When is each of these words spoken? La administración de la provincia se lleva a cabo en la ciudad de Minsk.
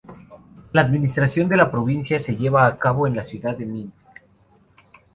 La 0.71 0.81
administración 0.81 1.47
de 1.47 1.57
la 1.57 1.69
provincia 1.69 2.17
se 2.19 2.35
lleva 2.35 2.65
a 2.65 2.75
cabo 2.79 3.05
en 3.05 3.15
la 3.15 3.23
ciudad 3.23 3.55
de 3.55 3.67
Minsk. 3.67 4.07